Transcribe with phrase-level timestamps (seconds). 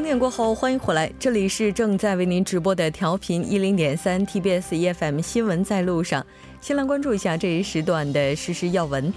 [0.00, 6.24] 整点过后，欢迎回来，这里是正在为您直播的调频一零点三 TBS EFM 新闻在路上。
[6.58, 9.12] 先来关注一下这一时段的实时要闻。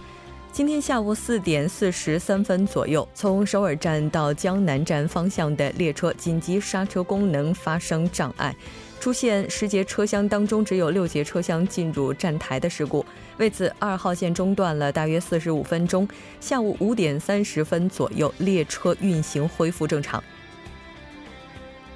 [0.51, 8.53] 今天下午四点四十三分左右，从首尔站到江南站方向的列车紧急刹车功能发生障碍，
[8.99, 13.05] 出现十节车厢当中只有六节车厢进入站台的事故。
[13.37, 16.05] 为此，二号线中断了大约四十五分钟。
[16.41, 20.21] 下午五点三十分左右，列车运行恢复正常。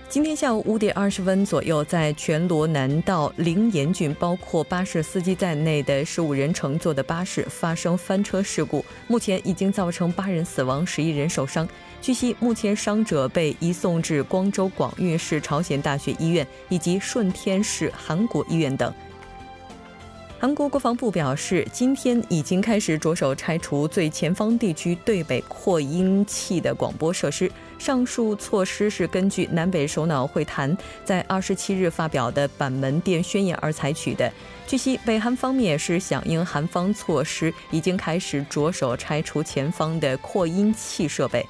[0.10, 11.68] 今天下午五点二十分左右，在全罗南道灵岩郡，包括巴士司机在内的十五人乘坐的巴士发生翻车事故，目前已经造成八人死亡，十一人受伤。
[12.02, 18.94] 据悉，目前伤者被移送至光州广运市朝鲜大学医院以及顺天市韩国医院等。
[20.40, 27.52] 韩国国防部表示，今天已经开始着手拆除最前方地区对北扩音器的广播设施。
[27.80, 34.32] 上述措施是根据南北首脑会谈在二十七日发表的板门店宣言而采取的。
[34.68, 41.44] 据悉，北韩方面是响应韩方措施，已经开始着手拆除前方的扩音器设备。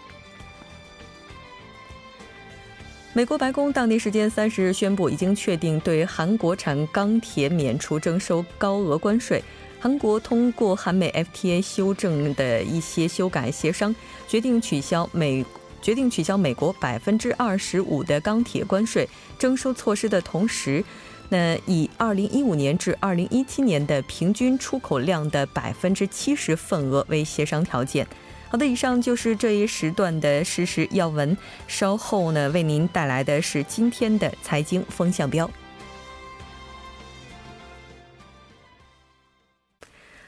[3.18, 9.44] 美国白宫当地时间三十日宣布，已经确定对韩国产钢铁免除征收高额关税。
[9.80, 13.96] 韩国通过韩美 FTA 修正的一些修改协商，
[14.28, 15.44] 决定取消美
[15.82, 20.86] 决定取消美国百分之二十五的钢铁关税征收措施的同时，
[21.30, 28.06] 那以二零一五年至二零一七年的平均出口量的百分之七十份额为协商条件。
[28.50, 31.38] 好的，以上就是这一时段的实时要闻。
[31.68, 35.50] 稍后呢，为您带来的是今天的财经风向标。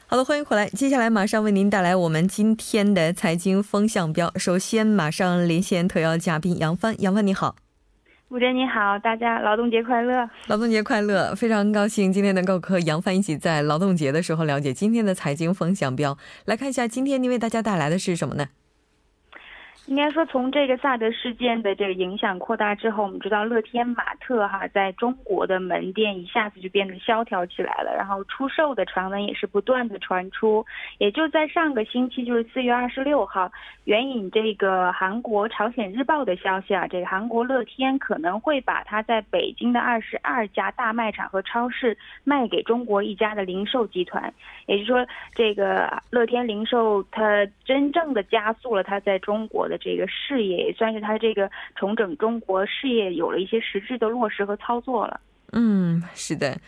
[0.05, 0.67] 好的，欢迎回来。
[0.69, 4.33] 接下来马上为您带来我们今天的财经风向标。
[4.35, 6.99] 首先，马上连线特邀嘉宾杨帆。
[7.01, 7.55] 杨帆，你好。
[8.29, 10.29] 吴真你好，大家劳动节快乐！
[10.45, 11.33] 劳动节快乐！
[11.33, 16.15] 非常高兴今天能够和杨帆一起在劳动节的时候了解今天的财经风向标。
[16.45, 18.49] 来看一下，今天您为大家带来的是什么呢？
[19.89, 30.63] 应该说，从这个萨德事件的这个影响扩大之后，我们知道乐天玛特哈在中国的门店一下子就变得萧条起来了，然后出售的传闻也是不断的传出。
[30.99, 33.51] 也就在上个星期，就是四月二十六号，
[33.85, 44.31] 援引这个韩国朝鲜日报的消息啊，这个韩国乐天可能会把它在北京的二十二家大卖场和超市卖给中国一家的零售集团。
[44.67, 49.78] 也就是说，这个乐天零售它真正的加速了它在中国的。
[49.79, 55.19] 这个事业也算是他这个重整中国事业有了一些实质的落实和操作了。
[55.51, 56.59] 嗯，是的。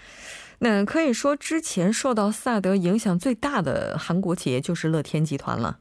[0.59, 5.79] 那可以说，之前受到萨德影响最大的韩国企业就是乐天集团了。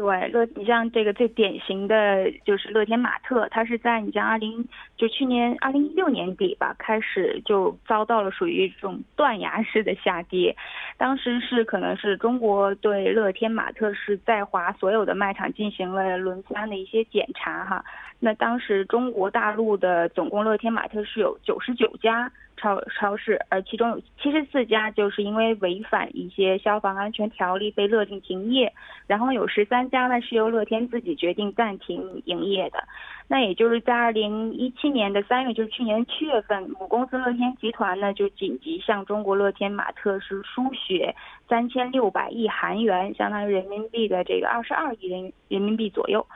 [0.00, 4.66] 对，乐你像这个最典型的就是乐天玛特，它是在你像二零
[4.96, 10.56] 就去年二零一六年底吧，开始就遭到了属于这种断崖式的下跌。
[10.96, 17.84] 当时是可能是中国对乐天玛特是在华所有的卖场进行了轮番的一些检查哈。
[18.18, 22.32] 那当时中国大陆的总共乐天玛特是有九十九家。
[22.60, 28.70] 超超市，而其中有七十四家就是因为违反一些消防安全条例被勒令停业，
[29.06, 32.84] 然后有十三家呢是由乐天自己决定暂停营业的。
[33.26, 41.14] 那也就是在二零一七年的三月，就是去年七月份，母公司乐天集团呢就紧急向中国乐天玛特是输血
[41.48, 46.26] 三千六百亿韩元，相当于人民币的这个二十二亿人人民币左右。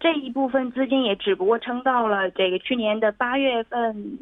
[0.00, 4.18] 这一部分资金也只不过撑到了这个去年的八月份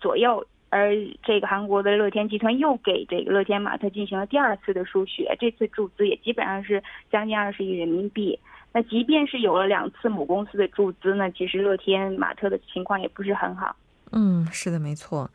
[0.00, 0.44] 左右。
[0.70, 8.38] 而这个韩国的乐天集团又给这个乐天玛特进行了第二次的输血，这次注资也基本上是将近二十亿人民币。
[8.72, 13.74] 那即便是有了两次母公司的注资呢，其实乐天玛特的情况也不是很好。
[14.12, 15.30] 嗯，是的，没错。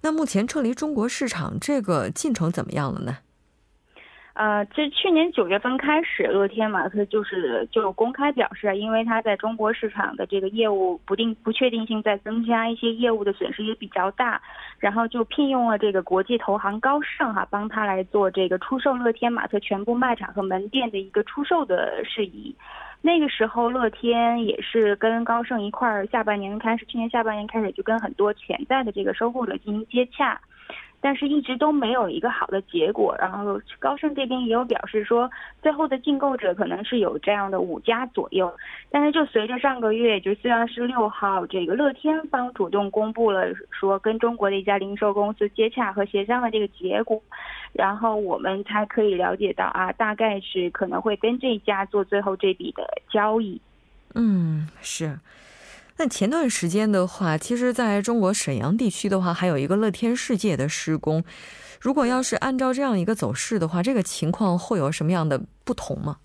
[0.00, 3.18] 那目前撤离中国市场这个进程怎么样了呢？
[4.38, 14.40] 呃，这去年九月份开始，乐天玛特就是就公开表示，因为他在中国市场的这个业务不定不确定性在增加，一些业务的损失也比较大，
[14.78, 22.54] 然后就聘用了这个国际投行高盛哈，帮他来做这个出售乐天玛特全部卖场和门店的一个出售的事宜。
[23.02, 30.40] 那个时候，乐天也是跟高盛一块儿，下半年开始，去年下半年开始就跟很多潜在的这个收购者进行接洽。
[31.00, 35.30] 但是一直都没有一个好的结果，然后高盛这边也有表示说，
[35.62, 38.52] 最后的竞购者可能是有这样的五家左右。
[38.90, 47.22] 但是就随着上个月，就四月二十六号，这个乐天方主动公布了说跟中国的一家零售公司接洽和协商的这个结果，
[47.72, 53.60] 然后我们才可以了解到啊，大概是可能会跟这家做最后这笔的交易。
[54.14, 55.16] 嗯，是。
[55.98, 61.24] 那前段时间的话，其实在中国沈阳地区的话，还有一个乐天世界的施工。
[61.80, 66.18] 如果要是按照这样一个走势的话，这个情况会有什么样的不同吗？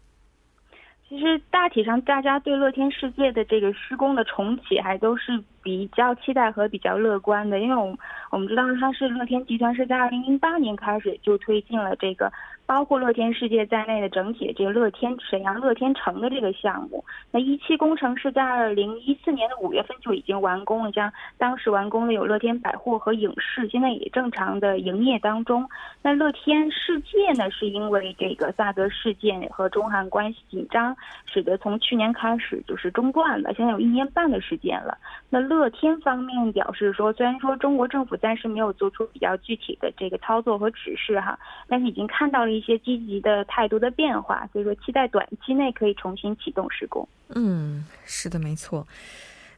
[1.10, 7.98] 其实大体上，大家对乐天世界的这个施工的重启还都是比较期待和比较乐观的，因为我们
[8.30, 12.31] 我们知道它是乐天集团是在二零零八年开始就推进了这个。
[12.65, 25.69] 包括乐天世界在内的整体的这个乐天沈阳乐天城的这个项目，那一期工程是在二零一四年的五月份就已经完工了，像当时完工的有乐天百货和影视，现在也正常的营业当中。
[26.01, 30.95] 那乐天世界呢，是因为这个萨德事件和中韩关系紧张，
[31.25, 34.98] 使得从去年开始就是中断了，现在有一年半的时间了。
[35.30, 41.38] 那乐天方面表示说，虽然说中国政府暂时没有做出比较具体的这个操作和指示哈，
[41.68, 42.53] 但是已经看到了。
[42.54, 47.08] 一些积极的态度的变化，所以说期待短期内可以重新启动施工。
[47.36, 48.88] 嗯，是的，没错。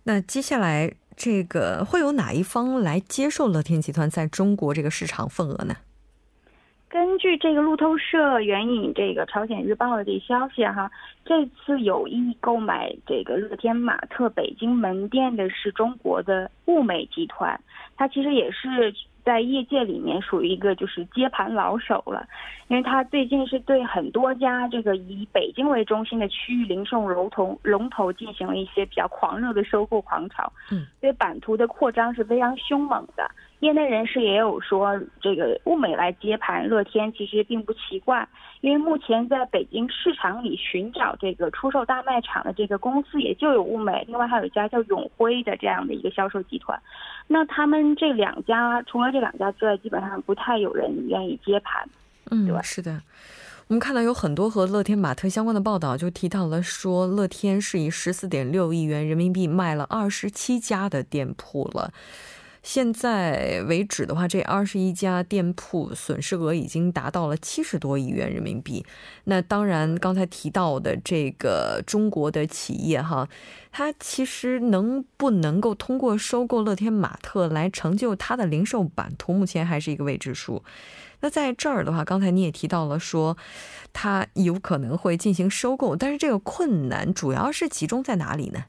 [0.04, 5.76] 那接下来这个会有哪一方来接受乐天集团在中国这个市场份额呢？
[6.88, 10.90] 根据这个路透社援引这个朝鲜日报的这消息哈，
[11.26, 17.60] 这次有意购买这个乐天玛特北京门店的是中国的物美集团，
[17.98, 18.94] 它其实也是。
[19.26, 22.28] 在业界里面属于一个就是接盘老手了，
[22.68, 33.30] 因为他最近是对很多家这个以北京为中心的区域零售龙头龙头进行了一些比较狂热的收购狂潮，嗯，所以版图的扩张是非常凶猛的。
[33.60, 38.28] 业内人士也有说，这个物美来接盘乐天其实并不奇怪，
[38.62, 46.80] 因为目前在北京市场里寻找这个出售大卖场的这个公司也就有物美，另外还有一家叫永辉的这样的一个销售集团。
[47.28, 51.88] 那他们这两家除了这两家之外，基本上不太有人愿意接盘。
[52.30, 53.02] 嗯，对，是的。
[53.68, 61.92] 我们看到有很多和乐天玛特相关的报道，就提到了说，乐天是以十四点六亿元人民币卖了二十七家的店铺了。
[62.66, 68.84] 现在为止的话，这二十一家店铺损失额已经达到了七十多亿元人民币。
[69.26, 73.30] 那当然，刚才提到的这个中国的企业哈，
[73.72, 80.64] 它其实能不能够通过收购乐天玛特来成就它的零售版图，目前还是一个未知数。
[81.20, 83.38] 那在这儿的话，刚才你也提到了说，
[83.94, 88.66] 它有可能会进行收购，但是这个困难主要是集中在哪里呢？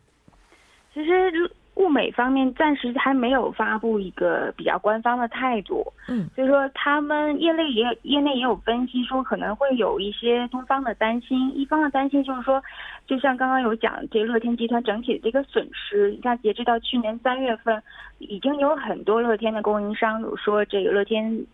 [0.93, 1.51] 其实。
[1.87, 12.63] 物美方面暂时还没有发布一个比较官方的态度，嗯，所以说他们业内也业内也有分析说可能会有一些多方的担心，一方的担心就是说，
[13.07, 17.83] 就像刚刚有讲这乐天集团整体的这个损失，你看截止到去年三月份，
[18.19, 21.47] 已经有很多乐天的供应商有说这个乐天。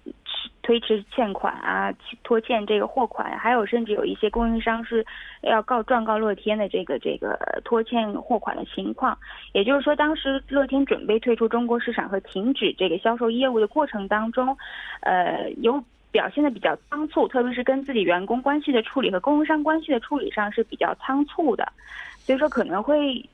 [0.62, 1.93] 推迟欠款啊，
[2.23, 5.05] 拖欠这个货款，还有甚至有一些供应商是
[5.43, 9.17] 要告状告乐天的这个这个拖欠货款的情况。
[9.53, 14.56] 也就是说，当时乐天准备退出中国市场和停止这个销售业务的过程当中，
[15.00, 21.72] 呃，有表现的比较仓促，特别是跟自己员工关系的处理和供应商关系的处理上是比较仓促的，
[22.19, 23.25] 所以说可能会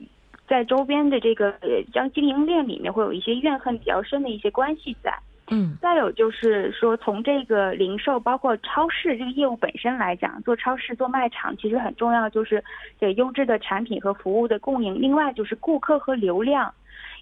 [0.47, 1.55] 在周边的这个
[1.93, 5.12] 将经营链里面会有一些怨恨比较深的一些关系在。
[5.50, 12.62] 嗯，再有就是说，从这个零售包括超市这个业务本身来讲，做超市做卖场其实很重要，就是
[13.00, 16.73] 给优质的产品和服务的供应，另外就是顾客和流量。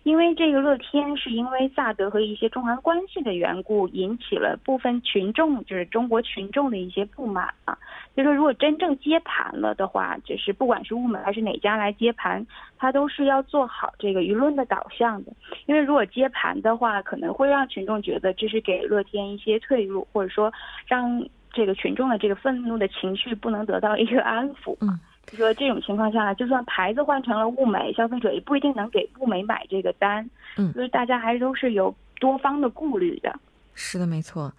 [0.07, 7.77] 因为这个乐天是因为萨德和一些中韩关系的缘故，引起了部分群众，就是中国群众的一些不满啊。
[8.15, 12.47] 就说如果真正接盘了的话，就是不管是物美还是哪家来接盘，
[12.79, 15.33] 他都是要做好这个舆论的导向的。
[15.67, 20.53] 因为如果接盘的话，可能会让群众觉得这是给乐天一些退路，或者说
[20.87, 21.21] 让
[21.51, 24.77] 这个群众的这个愤怒的情绪不能得到一个安抚。
[24.81, 25.01] 嗯。
[25.27, 30.29] 就说这种情况下，就算牌子换成了物美，消费者也不一定能给物美买这个单。
[30.57, 33.35] 嗯，所以大家还都是有多方的顾虑的。
[33.75, 34.53] 是的，没错。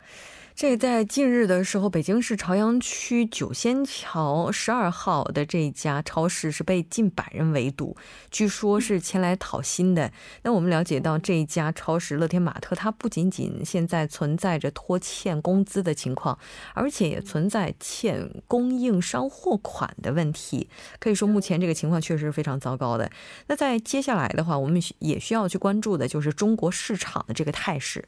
[0.57, 7.95] 这在近日的时候，北京市朝阳区九仙桥十二号的这家超市是被近百人围堵，
[8.31, 10.11] 据说是前来讨薪的。
[10.41, 16.39] 那我们了解到，这一家超市乐天玛特，它不仅仅现在存在着拖欠工资的情况，
[16.73, 20.67] 而且也存在欠供应商货款的问题。
[20.97, 23.11] 可以说，目前这个情况确实是非常糟糕的。
[23.45, 28.03] 那在接下来的话，我们也需要去关注的就是中国市场的这个态势。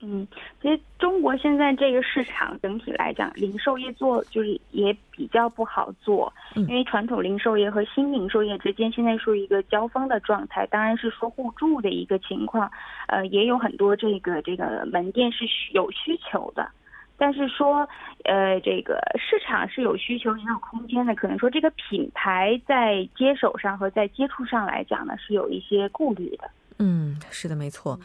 [0.00, 0.26] 嗯，
[0.60, 12.70] 其实中国现在这个市场整体来讲，零售业做就是也比较不好做，因为传统零售业和新零售业之间现在属于一个交锋的状态，当然是说互助的一个情况，
[13.08, 16.70] 呃，也有很多这个这个门店是有需求的。
[17.18, 17.88] 但是说，
[18.24, 26.50] 呃，这个市场是有需求也有空间的，可能说这个品牌在接手上和在接触上来讲呢，是有一些顾虑的。
[26.78, 27.98] 嗯，是的，没错。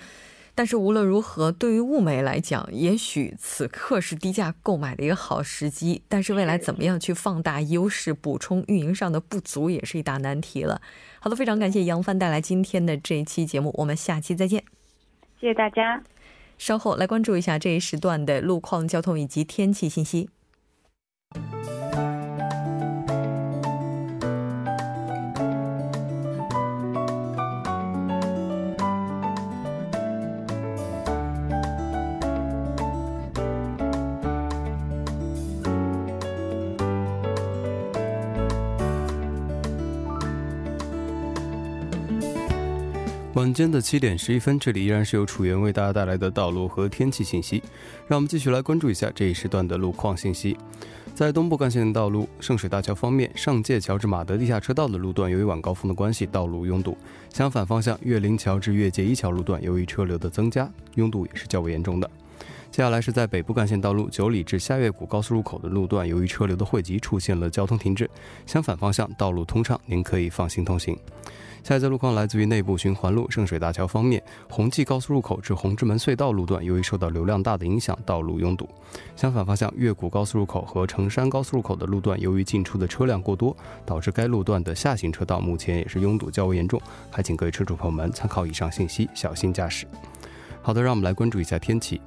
[0.53, 6.01] 但是无论如何，对于物美来讲，也许此刻是低价购买的一个好时机。
[6.07, 10.81] 但是未来怎么样去放大优势，补充运营上的不足，也是一大难题了。
[11.19, 14.63] 好的，非常感谢杨帆带来今天的这一期节目，我们下期再见。
[15.39, 16.03] 谢谢大家。
[16.57, 20.29] 稍后来关注一下这一时段的路况、交通以及天气信息。
[43.35, 47.63] 晚间的七点十一分，这里依然是由楚源为大家带来的道路和天气信息。
[48.05, 50.57] 让我们继续来关注一下这一时段的路况信息。
[51.15, 56.97] 在东部干线道路圣水大桥方面，上界桥至马德地下车道的路段，由于晚高峰的关系，道路拥堵。
[57.29, 62.11] 相反方向，岳林桥至越界一桥路段，由于车流的增加，拥堵也是较为严重的。
[62.71, 68.09] 接下来是在北部干线道路九里至下月谷高速入口的路段，由于车流的汇集，出现了交通停滞。
[68.45, 70.97] 相反方向，道路通畅，您可以放心通行。
[71.63, 78.69] 下一则路况来自于内部循环路圣水大桥方面，红济高速入口至红之门隧道路段，由于受到流量大的影响，道路拥堵。
[79.17, 86.81] 相反方向，越谷高速入口和成山高速入口的路段，由于进出的车辆过多，导致该路段的下行车道目前也是拥堵较为严重。
[87.11, 89.85] 还请各位车主朋友们参考以上信息，小心驾驶。
[90.63, 91.99] 好的，让我们来关注一下天气。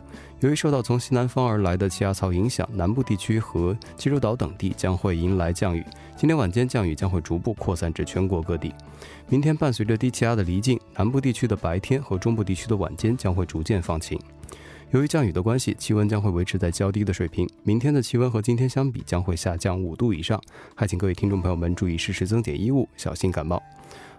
[0.44, 5.82] 由于受到从西南方而来的气压槽影响，南部地区和济州岛等地将会迎来降雨。
[6.18, 8.70] 今天晚间降雨将会逐步扩散至全国各地。
[9.26, 14.20] 明天伴随着低气压的离境，南部地区的白天和中部地区的晚间将会逐渐放晴。
[14.90, 17.48] 由于降雨的关系，气温将会维持在较低的水平。
[17.62, 20.38] 明天的气温和今天相比将会下降五度以上，
[20.74, 23.62] 还请各位听众朋友们注意适时增减衣物，小心感冒。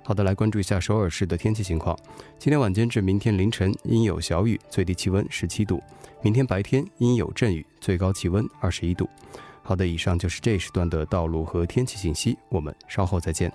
[0.07, 1.97] 好的，来关注一下首尔市的天气情况。
[2.37, 5.79] 今天晚间至明天凌晨阴有小雨，最低气温十七度；
[6.21, 9.09] 明天白天阴有阵雨，最高气温二十一度。
[9.63, 13.51] 好的，以上就是这一时段的道路和天气信息，我们稍后再见。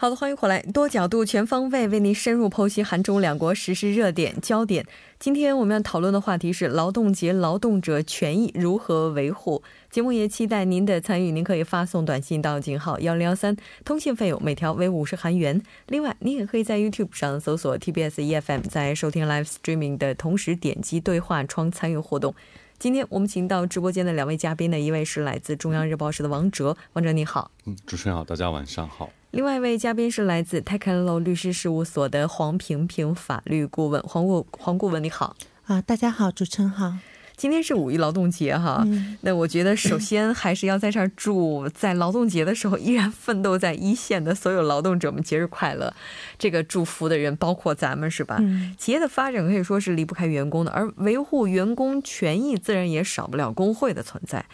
[0.00, 4.86] 好的，欢迎回来，多角度、全方位为您深入剖析韩中两国实时热点焦点。
[5.18, 9.60] 今天我们要讨论的话题是劳动节劳动者权益如何维护。
[9.90, 15.60] 节目也期待您的参与，您可以发送短信到井号幺零幺三，通信费用每条为五十韩元。
[15.88, 22.32] 另外，您也可以在 YouTube 上搜索 TBS EFM，在收听 Live Streaming 的同时点击对话窗参与互动。
[22.78, 27.50] 今天我们请到直播间的两位嘉宾呢，一位是来自中央日报社的王哲，王哲你好。
[27.64, 29.10] 嗯，主持人好，大家晚上好。
[29.30, 35.36] 另外一位嘉宾是来自泰康楼律师事务所的黄平平法律顾问，黄顾黄顾问你好。
[35.66, 36.94] 啊，大家好，主持人好。
[37.36, 38.84] 今天是五一劳动节哈，
[39.20, 45.94] 那我觉得首先还是要在这儿祝在劳动节的时候依然奋斗在一线的所有劳动者们节日快乐。
[46.36, 48.40] 这个祝福的人包括咱们是吧？
[48.76, 54.44] 企业的发展可以说是离不开员工的，而维护员工权益自然也少不了工会的存在。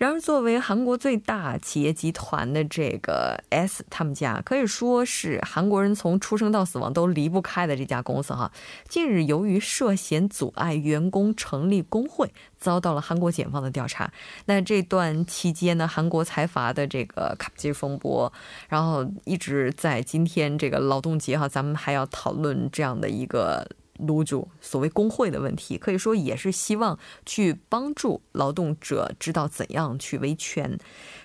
[0.00, 8.50] 然而，作为韩国最大企业集团的这个 S 他们家，可以说是韩国人从出生到死亡都离不开的这家公司哈。
[8.88, 14.10] 近日，由于涉嫌阻碍员工成立工会，遭到了韩国检方的调查。
[14.46, 18.32] 那这段期间呢，韩国财阀的这个卡基风波，
[18.70, 23.68] 然后一直在今天这个劳动节哈，咱们还要讨论这样的一个。
[24.06, 30.78] 撸主所谓工会的问题，可以说也是希望去帮助劳动者知道怎样去维权。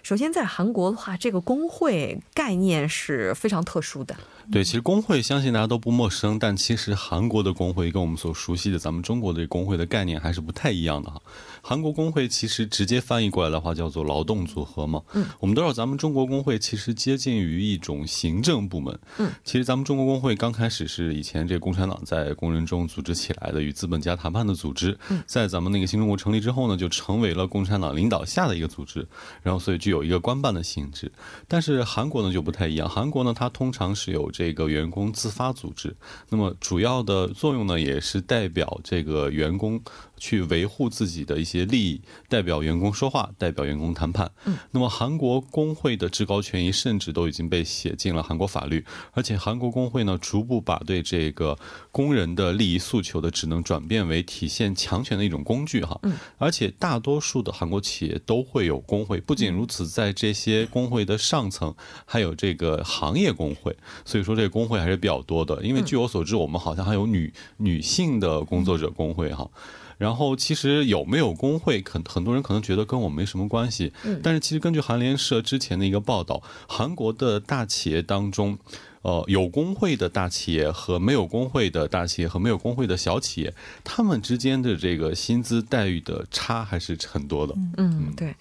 [0.04, 4.16] 首先，在韩国的话，这个工会概念是非常特殊的。
[4.52, 11.20] 对，其实工会相信大家都不陌生，但其实韩国的工会跟我们所熟悉的咱们中国的工会的概念还是不太一样的哈。
[11.64, 15.02] 韩国工会其实直接翻译过来的话叫做劳动组合嘛。
[15.14, 19.00] 嗯，我们都知道咱们中国工会其实接近于一种行政部门。
[19.18, 24.98] 嗯，其实咱们中国工会刚开始是以前这共产党在工人中组织起来的与资本家谈判的组织。
[25.10, 29.08] 嗯，在咱们那个新中国成立之后呢，就成为了共产党领导下的一个组织，
[29.44, 31.12] 然后所以具有一个官办的性质。
[31.48, 35.96] 但是韩国呢就不太一样，韩国呢它通常是有这个员工自发组织，
[36.30, 39.82] 那么主要的作用呢也是代表这个员工
[40.18, 44.32] 去维护自己的一些利益，代表员工说话，代表员工谈判。
[44.46, 51.58] 嗯，那么韩国工会的至高权益甚至都已经被写进了韩国法律，而且韩国工会呢，逐步把对这个
[51.92, 56.00] 工人的利益诉求的职能转变为体现强权的一种工具哈。
[56.04, 65.62] 嗯，而且大多数的韩国企业都会有工会，不仅如此，在这些工会的上层还有这个行业工会，所以说这个工会还是比较多的。
[65.64, 69.50] 因为据我所知，我们好像还有女女性的工作者工会哈。
[69.98, 73.94] 然后其实有没有工会，很很多人可能觉得跟我没什么关系。
[74.04, 74.20] 嗯。
[74.22, 78.58] 但是其实根据韩联社之前的一个报道，韩国的大企业当中，
[79.04, 87.56] 呃，有工会的大企业和没有工会的大企业和没有工会的小企业，他们之间的这个薪资待遇的差还是很多的。
[87.78, 88.36] 嗯，对。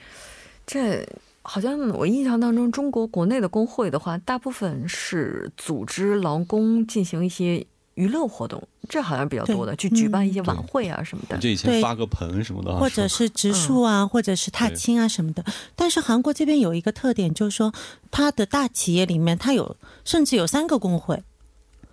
[0.66, 1.06] 这
[1.42, 7.66] 好像我印象当中，中国国内的工会的话，大部分是组织劳工进行一些。
[7.94, 11.36] 娱乐活动，这好像比较多的，去举办一些晚会啊什么的。
[11.38, 15.44] 这以前发个盆什么的，或者是植树啊，或者是踏青啊什么的。
[15.76, 17.72] 但是韩国这边有一个特点，就是说，
[18.10, 21.22] 它的大企业里面，它有甚至有三个工会。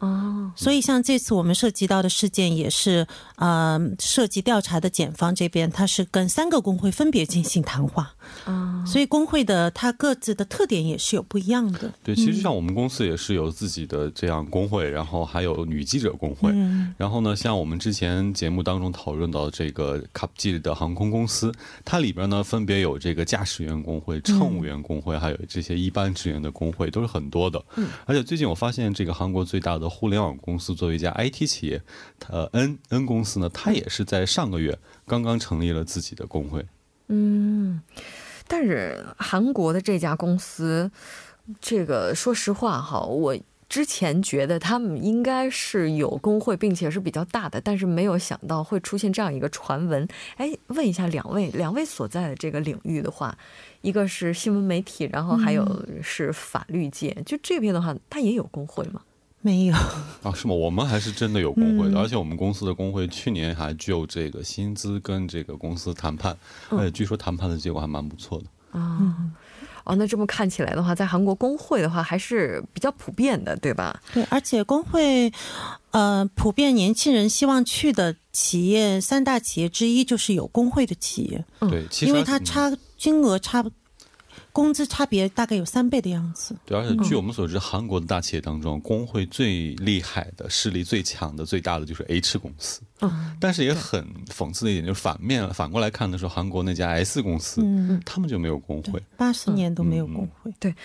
[0.02, 8.14] 哦，所以像这次我们涉及到的事件，也是呃，涉及调查的检方这边，他是跟三个工会分别进行谈话。
[8.46, 11.94] 啊，所以工会的它各自的特点也是有不一样的。
[12.04, 16.50] 对，其实像我们公司也是有自己的这样工会，然后还有女记者工会。
[16.52, 21.52] 嗯，然后呢，像我们之前节目当中讨论到这个卡普基的航空公司，
[21.86, 27.64] 它里边呢分别有这个驾驶员工会、乘务员工会，还有这些一般职员的工会，都是很多的。
[27.76, 31.82] 嗯，而且最近我发现这个韩国最大的互联网公司作为一家 IT 企业，
[32.18, 36.66] 它 N N 公司呢，它也是在上个月刚刚成立了自己的工会。
[37.10, 37.82] 嗯，
[38.48, 40.90] 但是韩国的这家公司，
[41.60, 50.08] 这个说实话哈，我之前觉得他们应该是有工会，并且是比较大的，但是没有想到会出现这样一个传闻。
[50.38, 53.38] 哎，问一下两位，两位所在的这个领域的话，
[53.82, 59.02] 一个是新闻媒体，然后还有是法律界，就这边的话，它也有工会吗？
[59.42, 60.32] 没有啊？
[60.36, 60.54] 是吗？
[60.54, 66.38] 我们还是真的有工会的，而且我们公司的工会去年还就这个薪资跟这个公司谈判，
[66.70, 69.16] 呃，据说谈判的结果还蛮不错的啊。
[69.84, 74.00] 哦，那这么看起来的话，在韩国工会的话还是比较普遍的，对吧？
[74.14, 75.34] 对，而且工会，
[75.90, 81.44] 呃，普遍年轻人希望去的企业三大企业之一就是有工会的企业。
[81.62, 83.72] 对，因为它差金额差不。
[84.52, 86.56] 工资差别大概有三倍的样子。
[86.66, 92.82] 对，而且据我们所知，韩国的大企业当中，工会最厉害的、势力最强的、最大的就是 H 公司。
[93.00, 97.62] 嗯，但是也很讽刺的一点就是反面，反过来看的时候，韩国那家 S 公司，
[98.06, 100.54] 他们就没有工会，八十年都没有工会。
[100.60, 100.76] 对，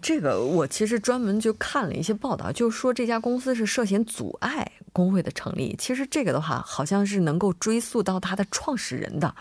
[0.00, 5.74] 这个我其实专门就看了一些报道，就说这家公司是涉嫌阻碍工会的成立。
[5.78, 9.34] 其实这个的话，好像是能够追溯到它的创始人的。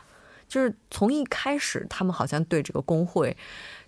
[0.49, 3.37] 就是从一开始，他们好像对这个工会，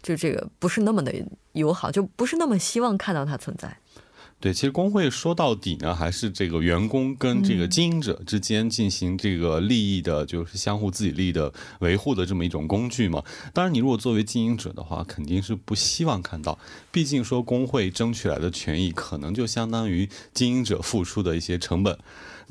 [0.02, 1.13] 就这个不是那么的
[1.52, 3.76] 友好，就不是那么希望看到它存在。
[4.39, 13.24] 对，其实工会说到底呢，还是这个员工跟这个经营者之间进行这个利益的，就是相互自己利益的维护的这么一种工具嘛。
[13.54, 16.58] 当然，你如果作为经营者的话，肯定是不希望看到，
[16.91, 21.95] 毕竟说工会争取来的权益，可能就相当于经营者付出的一些成本。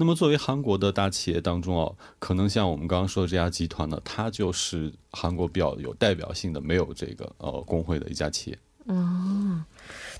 [0.00, 8.58] 那么，作为韩国的大企业当中哦，可能像我们刚刚说的这家集团呢，它就是韩国比较有代表性的没有这个呃工会的一家企业。
[8.86, 9.62] 嗯，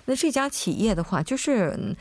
[0.05, 1.97] 那这家企业的话，就是，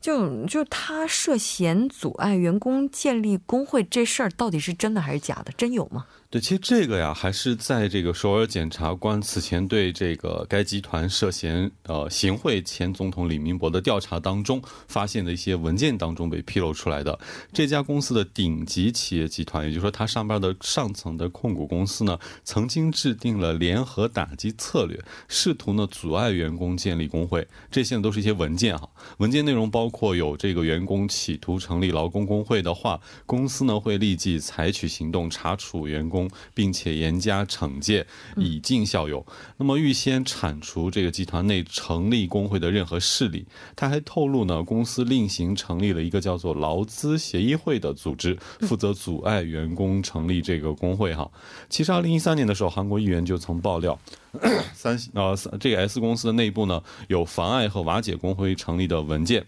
[0.00, 5.52] 就就他涉嫌阻碍员工建立工会这事儿，到底是真的还是假的？
[5.54, 6.06] 真有吗？
[6.30, 17.18] 对，其实这个呀，还是在这个首尔检察官此前对这个该集团涉嫌呃行贿前总统李明博的调查当中发现的一些文件当中被披露出来的。
[17.50, 27.48] 这家公司的顶级企业集团，也就是说它上边的上层的控股公司呢，曾经制定了联合打击策略，试图呢阻碍员工建立工会。
[27.70, 28.86] 这些都是一些文件哈，
[29.16, 36.17] 文件内容包括有这个员工企图成立劳工工会的话，公司呢会立即采取行动查处员工。
[36.54, 39.22] 并且严加惩戒，以儆效尤。
[39.58, 43.46] 那么预先铲除这个集团内成立工会的任何势力。
[43.76, 51.14] 他还透露呢，公司另行成立了一个叫做劳资协议会的组织，负责阻碍员工成立这个工会。
[51.14, 51.30] 哈，
[51.68, 53.98] 其实二零一三年的时候，韩国议员就曾爆料，
[54.72, 59.44] 三呃这个 S 公司的内部呢有妨碍和瓦解工会成立的文件。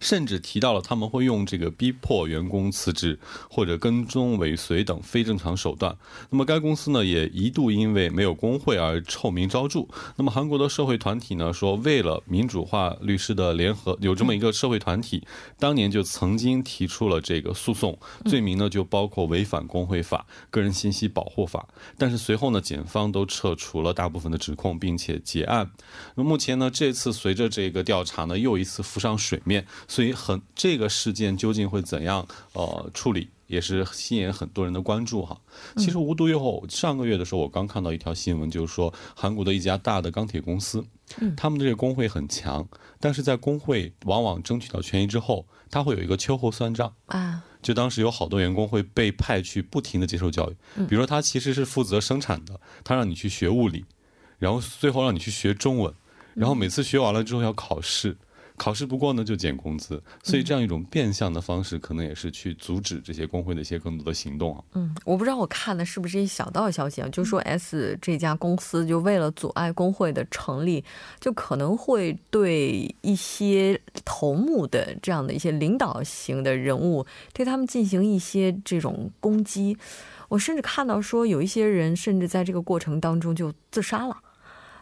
[0.00, 3.18] 甚至提到了他们会用这个逼迫员工辞职
[3.50, 5.96] 或者跟踪尾随等非正常手段。
[6.30, 9.86] 那么该公司呢也一度因为没有工会而臭名昭著。
[10.16, 15.26] 那么韩国的社会团体呢说，为了民主化律师的联合，有这么一个社会团体，
[15.58, 21.68] 当年就曾经提出了这个诉讼，罪名呢就包括违反工会法、个人信息保护法。
[21.98, 25.70] 但是随后呢，检方都撤除了大部分的指控，并且结案。
[26.14, 29.65] 那目前呢，这次随着这个调查呢又一次浮上水面。
[29.88, 35.40] 所以很这个事件究竟会怎样呃处理，也是吸引很多人的关注哈。
[35.76, 40.84] 其实无独有偶，上个月的时候我刚看到一条新闻，就是说韩国的一家大的钢铁公司，
[41.36, 42.66] 他们的这个工会很强，
[43.00, 47.42] 但是在工会往往争取到权益之后，他会有一个秋后算账啊。
[47.62, 53.84] 就当时有好多员工会被派去不停的接受教育，比如说他其实是负责生产的，他让你去学物理，
[54.38, 55.92] 然后最后让你去学中文，
[56.34, 58.16] 然后每次学完了之后要考试。
[58.56, 64.64] 考试不过呢，就减工资，所以这样一种变相的方式，可能也是去阻止这些工会的一些更多的行动啊。
[64.74, 70.84] 嗯，我不知道我看的是不是一小道消息啊，就说 S 这家公司就为了阻碍工会的成立，
[71.20, 79.76] 就可能会对一些头目的这样的一些领导型的人物，对他们进行一些这种攻击。
[80.28, 84.16] 我甚至看到说，有一些人甚至在这个过程当中就自杀了。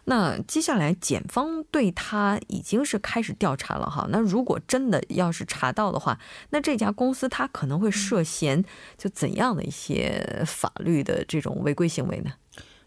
[0.06, 4.06] 那接下来检方对他已经是开始调查了哈。
[4.10, 6.18] 那如果真的要是查到的话，
[6.50, 8.64] 那这家公司他可能会涉嫌
[8.98, 12.32] 就怎样的一些法律的这种违规行为呢？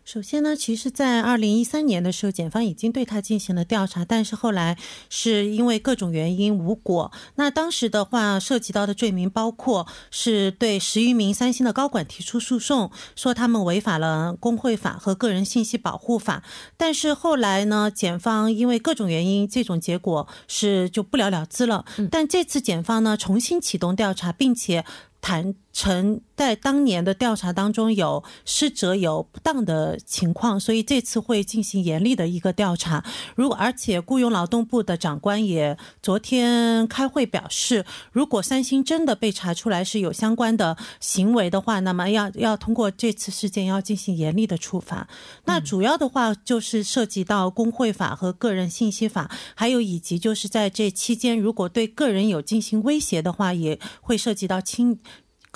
[0.07, 4.77] 首先呢，其实，在二零一三年的时候，检方已经对他进行了调查，但是后来
[5.09, 7.11] 是因为各种原因无果。
[7.35, 16.41] 那当时的话，涉及到的罪名包括是对十余名三星的高管提出诉讼，说他们违反了工会法和个人信息保护法。
[16.77, 21.83] 但是后来呢，检方因为各种原因，这种结果是就不了了之了。
[22.09, 24.85] 但这次检方呢，重新启动调查，并且。
[25.27, 33.03] 坦诚在当年的调查当中有失责、有不当的情况，所以这次会进行严厉的一个调查。
[33.35, 45.09] 如果而且雇佣劳动部的长官也昨天开会表示，如果三星真的被查出来是有相关的行为的话，那么要要通过这次事件要进行严厉的处罚。
[45.43, 54.97] 那主要的话就是涉及到工会法和个人信息法，还有以及就是在这期间，如果对个人有进行威胁的话，也会涉及到侵。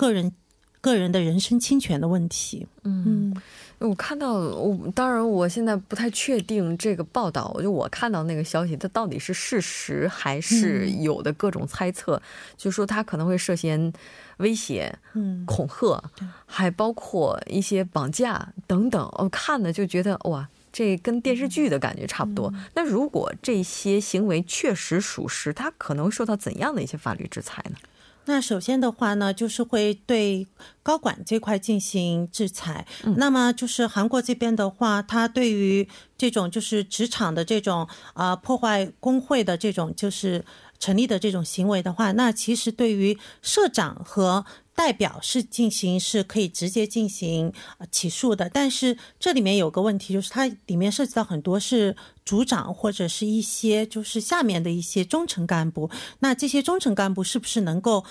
[0.02, 0.32] 个人
[0.80, 2.66] 个人的人身侵权的问题。
[2.82, 3.32] 嗯，
[3.78, 12.20] 我看到，我当然我现在不太确定这个报道，就我看到那个消息，它到底是事实还是有的各种猜测，
[12.56, 13.92] 就说他可能会涉嫌
[14.38, 14.98] 威胁、
[15.46, 16.02] 恐吓，
[16.46, 19.08] 还包括一些绑架等等。
[19.18, 22.52] 我看的就觉得哇，这跟电视剧的感觉差不多。
[22.74, 27.76] 那如果这些行为确实属实，他可能受到怎样的一些法律制裁呢？
[28.24, 30.46] 那首先的话呢，就是会对
[30.82, 32.86] 高管这块进行制裁。
[33.16, 40.44] 那么就是韩国这边的话，他对于这种就是职场的这种啊破坏工会的这种就是
[40.78, 44.44] 成立的这种行为的话，那其实对于社长和。
[44.74, 47.52] 代表是进行是可以直接进行
[47.90, 58.04] 起诉的，但是这里面有个问题，就是它里面涉及到很多是组长或者是一些就是下面的一些中层干部，那这些中层干部是不是能够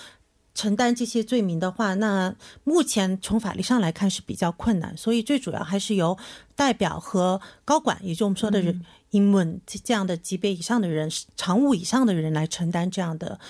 [0.54, 6.16] 承担这些罪名的话，那目前从法律上来看是比较困难，所以最主要还是由
[6.54, 13.40] 代表和高管，也就我们说的人英文这样的级别以上的人，常务以上的人来承担这样的。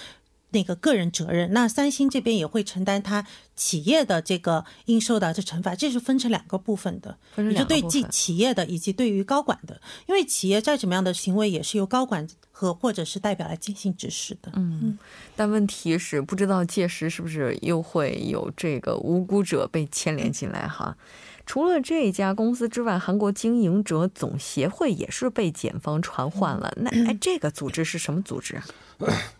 [0.52, 14.50] 那个个人责任，那三星这边也会承担他企业的这个应受到这惩罚，这是分成两个部分的，就对企企业的以及对于高管的，因为企业再怎么样的行为也是由高管和或者是代表来进行指示的。
[14.54, 14.98] 嗯，
[15.36, 20.96] 但问题是不知道届时是不是又会有这个无辜者被牵连进来哈。
[21.44, 26.72] 除了这家公司之外，韩国经营者总协会也是被检方传唤了。
[26.76, 28.64] 那哎，这个组织是什么组织啊？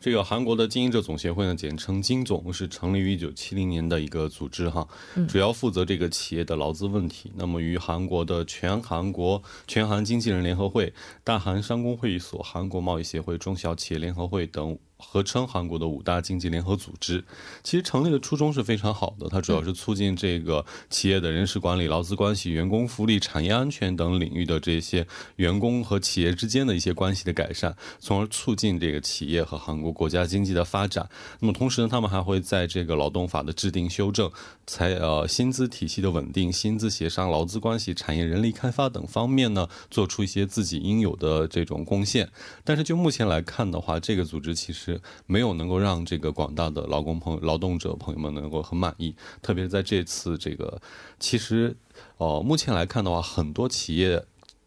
[0.00, 4.86] 这个韩国的经营者总协会呢，简称金总，是成立于一九七零年的一个组织哈，
[5.28, 7.32] 主要负责这个企业的劳资问题。
[7.36, 14.78] 那么与韩国的全韩国全韩经纪人联合会、大韩商工会议所、韩国贸易协会、中小企业联合会等。
[15.04, 17.22] 合称韩国的五大经济联合组织，
[17.62, 19.28] 其实成立的初衷是非常好的。
[19.28, 31.08] 它主要是促进这个企业的人事管理、劳资关系、员工福利、产业安全等领域的这些员工和企业之间的一些关系的改善，从而促进这个企业和韩国国家经济的发展。
[31.40, 34.30] 那么同时呢，他们还会在这个劳动法的制定修正、
[34.66, 42.28] 财呃薪资体系的稳定、薪资协商、劳资关系、产业人力开发等方面呢，做出一些自己应有的这种贡献。
[42.62, 44.91] 但是就目前来看的话，这个组织其实。
[44.92, 49.14] 实没有能够让这个广大的劳工朋劳动者朋友们能够很满意。
[49.40, 50.80] 特别是在这次这个，
[51.18, 51.76] 其实
[52.18, 54.24] 哦，目前来看的话，很多企业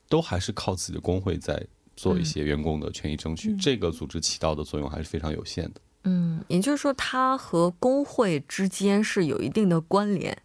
[0.09, 5.81] 都还是靠自己的工会在做一些员工的权益争取，这个组织起到的作用还是非常有限的。
[6.03, 10.37] 嗯，也就是说，它和工会之间是有一定的关联。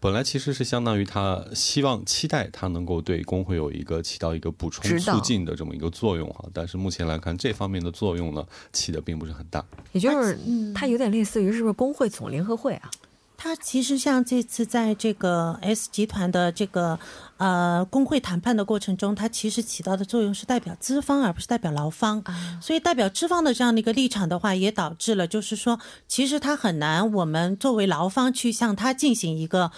[0.00, 10.38] 本来其实是相当于他希望期待他能够对工会有一个起到一个补充促进的这么一个作用哈，但是目前来看这方面的作用呢起的并不是很大，也就是
[10.74, 12.90] 它有点类似于是不是工会总联合会啊？
[13.36, 16.98] 它其实像这次在这个 S 集团的这个
[17.36, 22.24] 呃工会谈判的过程中，它其实起到的作用是代表资方，而不是代表劳方。
[22.60, 29.70] 所以代表资方的这样的一个立场的话，也导致了就是说，其实他很难，我们作为劳方去向他进行一个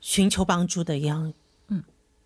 [0.00, 1.32] 寻求帮助的一样。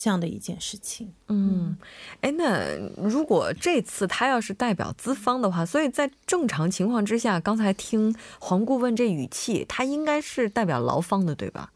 [0.05, 1.75] 这样的一件事情，嗯，
[2.21, 11.73] 哎，那如果这次他要是代表资方的话，所以在正常情况之下，刚才听黄顾问这语气，他应该是代表劳方的，对吧？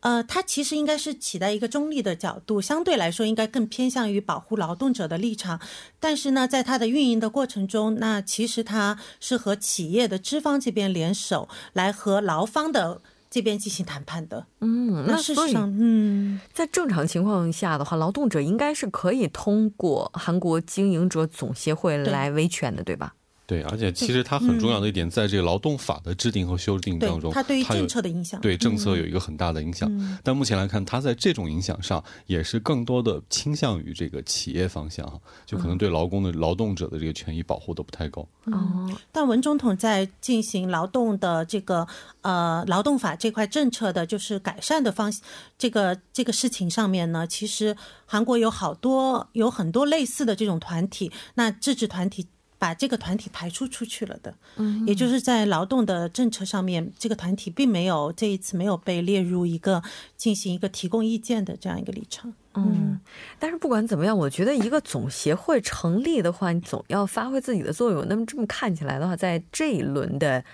[0.00, 5.58] 呃，他其实应该是起在一个中立的角度，相对来说应该更偏向于保护劳动者的立场。
[5.98, 13.00] 但是呢，在他的运营的过程中，那其实他是和企业的资方这边联手来和劳方的。
[13.32, 23.14] 这边进行谈判的，嗯，那事实上，嗯，在正常情况下的话，劳动者应该是可以通过韩国经营者总协会来维权的，对吧？
[23.44, 29.90] 对，而且其实它很重要的一点，在这个劳动法的制定和修订当中，它对于政策的影响，对政策有一个很大的影响。
[30.22, 38.26] 但目前来看，它在这种影响上，也是更多的倾向于这个企业方向，就可能对劳工的劳动者的这个权益保护的不太够。
[38.44, 41.86] 哦，但文总统在进行劳动的这个
[42.22, 45.12] 呃劳动法这块政策的，就是改善的方
[45.58, 47.76] 这个这个事情上面呢，其实
[48.06, 52.28] 韩国有好多有很多类似的这种团体，那自治团体。
[52.62, 59.82] 把这个团体排除出去了的，嗯，也就是在劳动的政策上面，这个团体并没有这一次没有被列入一个
[60.16, 63.00] 进行一个提供意见的这样一个立场，嗯，
[63.40, 68.06] 但是不管怎么样，我觉得一个总协会成立的话，你总要发挥自己的作用。
[68.08, 70.44] 那么这么看起来的话，在这一轮的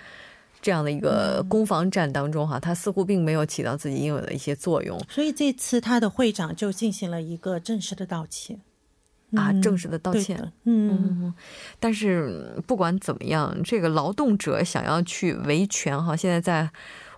[0.63, 4.99] 这样的一个攻防战当中，哈，它似乎并没有起到自己应有的一些作用。
[5.07, 8.59] 所以这次他的会长就进行了一个正式的道歉。
[9.35, 10.51] 啊，正式的道歉。
[10.63, 11.33] 嗯，
[11.79, 16.69] 但是不管怎么样，这个劳动者想要去维权哈，现在在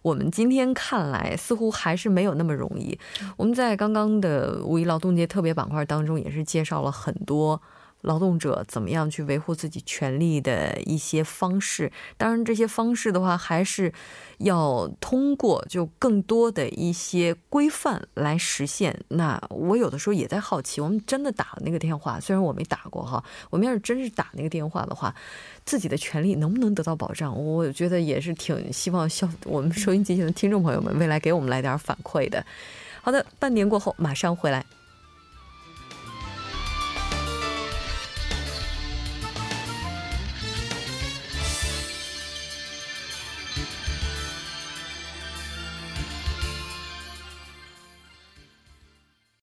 [0.02, 2.98] 我们今天看来，似乎还是没有那么容易。
[3.38, 7.62] 我们在刚刚的五一劳动节特别板块当中，也是介绍了很多。
[8.02, 11.92] 劳动者怎么样去维护自己权利的一些方式？
[12.18, 13.94] 当然，这些方式的话，还是
[14.40, 19.00] 要通过就更多的一些规范来实现。
[19.10, 25.14] 那我有的时候也在好奇，我们真的打了那个电话，虽然我没打过哈，我们要是真是打那个电话的话，
[25.64, 27.34] 自己的权利能不能得到保障？
[27.44, 32.44] 我觉得也是挺希望消我们收音机前的听众朋友们未来给我们来点反馈的。
[33.02, 34.66] 好的，半年过后马上回来。